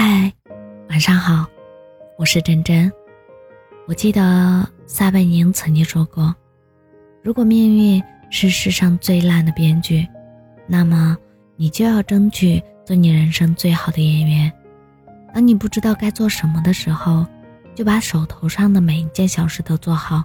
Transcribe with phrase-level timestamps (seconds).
[0.00, 0.32] 嗨，
[0.90, 1.44] 晚上好，
[2.16, 2.88] 我是真真。
[3.88, 6.32] 我记得撒贝宁曾经说过
[7.20, 10.06] ：“如果命运是世上最烂的编剧，
[10.68, 11.18] 那么
[11.56, 14.52] 你就要争取做你人生最好的演员。
[15.34, 17.26] 当你不知道该做什么的时候，
[17.74, 20.22] 就把手头上的每一件小事都做好；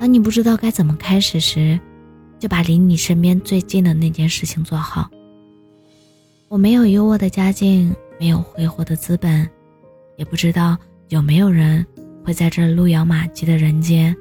[0.00, 1.78] 当你不知道该怎么开始时，
[2.38, 5.10] 就把离你身边最近的那件事情做好。”
[6.48, 7.94] 我没有优渥的家境。
[8.18, 9.48] 没有挥霍的资本，
[10.16, 10.76] 也不知道
[11.08, 11.86] 有没有人
[12.24, 14.14] 会在这路遥马急的人间，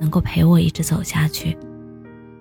[0.00, 1.56] 能够陪我一直走下去。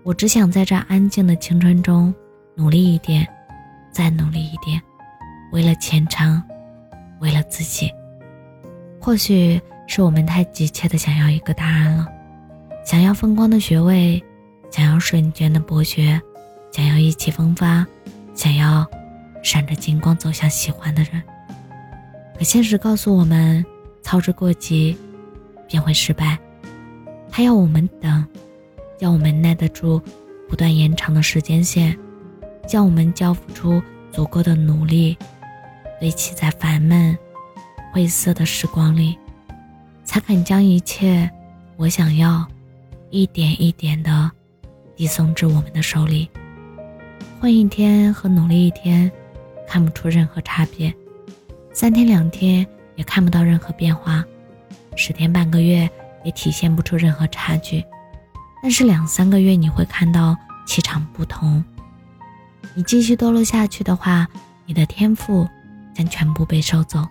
[0.03, 2.13] 我只想在这安静的青春中，
[2.55, 3.27] 努力一点，
[3.91, 4.81] 再努力一点，
[5.51, 6.41] 为了前程，
[7.21, 7.91] 为了自己。
[8.99, 12.07] 或许是我们太急切的想要一个答案了，
[12.83, 14.21] 想要风光的学位，
[14.71, 16.19] 想要瞬间的博学，
[16.71, 17.85] 想要意气风发，
[18.33, 18.85] 想要。
[19.43, 21.21] 闪着金光走向喜欢的人，
[22.37, 23.63] 可现实告诉我们，
[24.01, 24.97] 操之过急
[25.67, 26.39] 便会失败。
[27.29, 28.25] 他要我们等，
[28.99, 30.01] 要我们耐得住
[30.49, 31.97] 不断延长的时间线，
[32.65, 35.17] 叫我们交付出足够的努力，
[35.99, 37.17] 堆砌在烦闷、
[37.91, 39.17] 晦涩的时光里，
[40.05, 41.29] 才肯将一切
[41.75, 42.47] 我想要
[43.09, 44.31] 一点一点的
[44.95, 46.29] 递送至我们的手里。
[47.41, 49.11] 混一天和努力一天。
[49.67, 50.93] 看不出任何差别，
[51.73, 54.23] 三天两天也看不到任何变化，
[54.95, 55.89] 十天半个月
[56.23, 57.83] 也体现不出任何差距，
[58.61, 61.63] 但是两三个月你会看到气场不同。
[62.75, 64.27] 你继续堕落下去的话，
[64.65, 65.47] 你的天赋
[65.93, 67.05] 将全部被收走。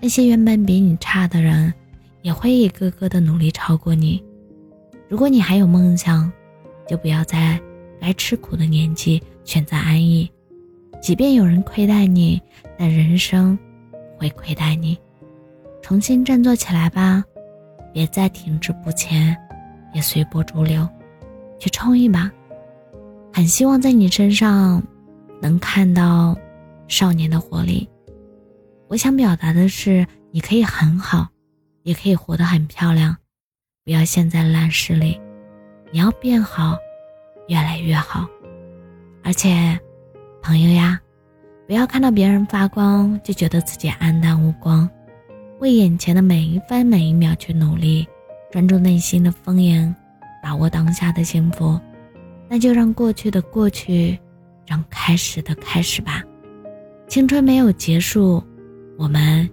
[0.00, 1.72] 那些原本比你差的人，
[2.22, 4.22] 也会一个个的努力超过你。
[5.08, 6.30] 如果你还有梦想，
[6.88, 7.60] 就不要在
[8.00, 10.30] 该吃苦的年纪选择安逸。
[11.04, 12.40] 即便有人亏待你，
[12.78, 13.58] 但人生
[14.16, 14.98] 会亏待你。
[15.82, 17.22] 重新振作起来吧，
[17.92, 19.36] 别再停滞不前，
[19.92, 20.88] 别随波逐流，
[21.58, 22.32] 去冲一把。
[23.34, 24.82] 很希望在你身上
[25.42, 26.34] 能看到
[26.88, 27.86] 少年的活力。
[28.88, 31.28] 我想表达的是，你可以很好，
[31.82, 33.14] 也可以活得很漂亮，
[33.84, 35.20] 不要陷在烂事里。
[35.92, 36.78] 你要变好，
[37.48, 38.26] 越来越好，
[39.22, 39.78] 而且。
[40.44, 41.00] 朋友呀，
[41.66, 44.86] 不要看到别人发光就觉得自己黯淡无光，
[45.58, 48.06] 为眼前的每一分每一秒去努力，
[48.52, 49.92] 专注内心的丰盈，
[50.42, 51.80] 把握当下的幸福。
[52.46, 54.18] 那就让过去的过去，
[54.66, 56.22] 让开始的开始吧。
[57.08, 58.44] 青春没有结束，
[58.98, 59.48] 我们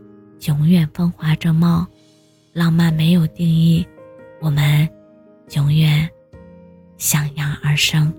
[0.46, 1.86] 永远风华正茂；
[2.52, 3.88] 浪漫没有定义，
[4.42, 4.86] 我们
[5.56, 6.10] 永远
[6.98, 8.14] 向阳而生。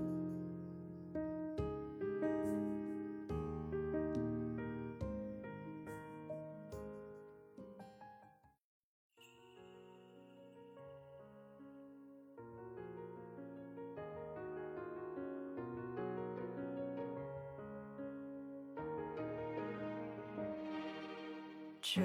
[21.95, 22.01] 这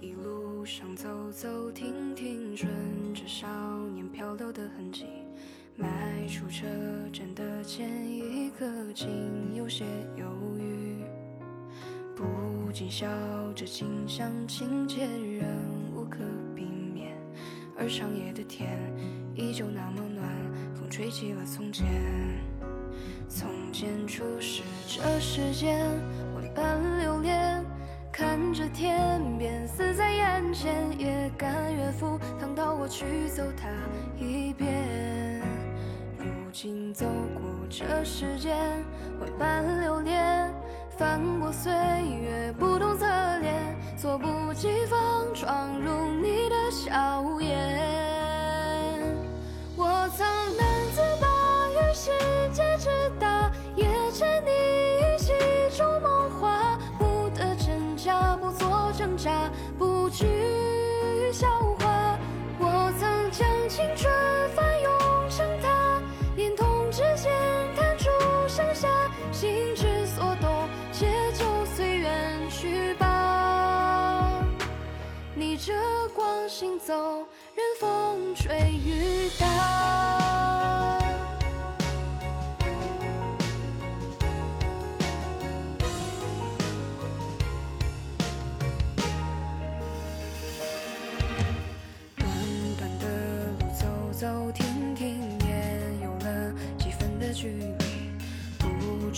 [0.00, 2.70] 一路上走走停停，顺
[3.12, 3.46] 着少
[3.92, 5.04] 年漂流的痕迹，
[5.76, 6.64] 迈出车
[7.12, 9.84] 站的前一刻，竟有些
[10.16, 10.24] 犹
[10.58, 11.04] 豫，
[12.14, 13.06] 不禁笑
[13.54, 15.46] 着，近乡情怯，仍
[15.94, 16.20] 无可
[16.54, 17.14] 避免。
[17.76, 18.90] 而长夜的天
[19.34, 20.26] 依旧那么暖，
[20.74, 21.86] 风吹起了从前，
[23.28, 25.86] 从前初识这世间，
[26.34, 26.95] 万般。
[28.16, 33.68] 看着天边死在眼前，也甘愿赴汤蹈火去走它
[34.18, 35.42] 一遍。
[36.18, 37.04] 如今走
[37.34, 38.56] 过这世间，
[39.20, 40.50] 万般流连，
[40.96, 43.04] 翻过岁月不同侧
[43.40, 44.98] 脸，措不及防
[45.34, 48.05] 闯入你的笑颜。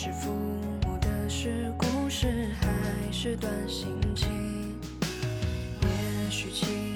[0.01, 0.31] 是抚
[0.87, 4.29] 摸的是故事还是段心情？
[5.83, 6.88] 也许情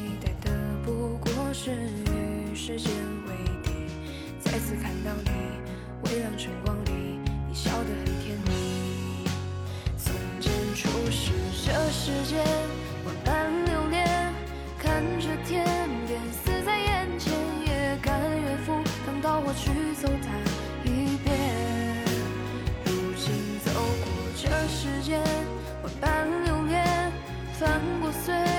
[28.13, 28.52] 碎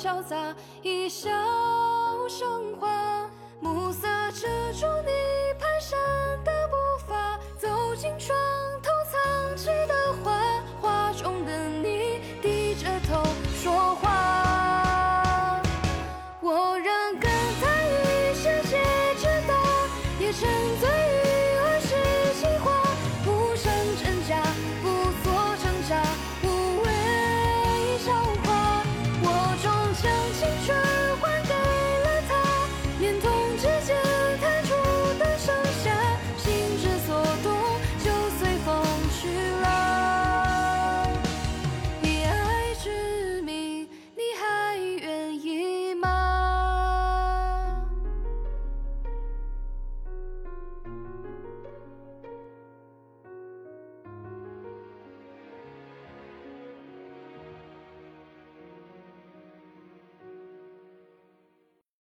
[0.00, 0.34] 交杂
[0.82, 1.28] 一笑
[2.26, 3.28] 生花
[3.60, 5.29] 暮色遮住你